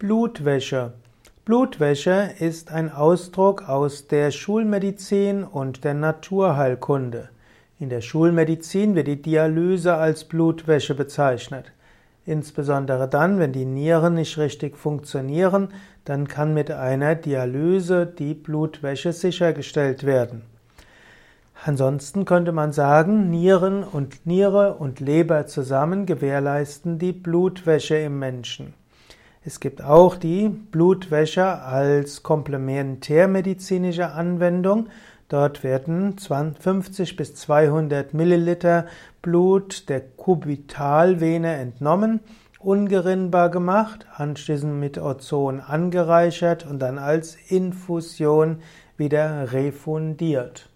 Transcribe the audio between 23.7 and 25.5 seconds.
und Niere und Leber